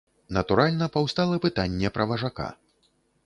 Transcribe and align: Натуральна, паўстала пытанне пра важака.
Натуральна, 0.37 0.87
паўстала 0.95 1.35
пытанне 1.45 1.93
пра 1.97 2.09
важака. 2.13 2.47